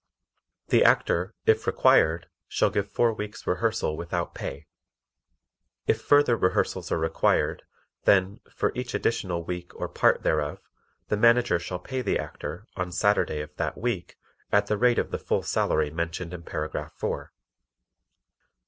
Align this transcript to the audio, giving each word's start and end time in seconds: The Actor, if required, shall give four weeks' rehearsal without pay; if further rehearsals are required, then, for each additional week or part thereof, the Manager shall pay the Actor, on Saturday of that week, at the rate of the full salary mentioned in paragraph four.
The 0.69 0.83
Actor, 0.83 1.35
if 1.45 1.67
required, 1.67 2.27
shall 2.47 2.71
give 2.71 2.89
four 2.89 3.13
weeks' 3.13 3.45
rehearsal 3.45 3.95
without 3.95 4.33
pay; 4.33 4.65
if 5.85 6.01
further 6.01 6.35
rehearsals 6.35 6.91
are 6.91 6.97
required, 6.97 7.61
then, 8.05 8.39
for 8.51 8.71
each 8.73 8.95
additional 8.95 9.43
week 9.43 9.75
or 9.75 9.87
part 9.87 10.23
thereof, 10.23 10.57
the 11.09 11.17
Manager 11.17 11.59
shall 11.59 11.77
pay 11.77 12.01
the 12.01 12.17
Actor, 12.17 12.65
on 12.75 12.91
Saturday 12.91 13.41
of 13.41 13.55
that 13.57 13.77
week, 13.77 14.17
at 14.51 14.65
the 14.65 14.77
rate 14.79 14.97
of 14.97 15.11
the 15.11 15.19
full 15.19 15.43
salary 15.43 15.91
mentioned 15.91 16.33
in 16.33 16.41
paragraph 16.41 16.93
four. 16.95 17.31